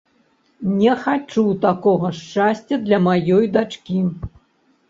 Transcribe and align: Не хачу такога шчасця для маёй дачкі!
Не 0.77 0.93
хачу 1.03 1.43
такога 1.67 2.07
шчасця 2.21 2.75
для 2.87 3.01
маёй 3.09 3.45
дачкі! 3.59 4.01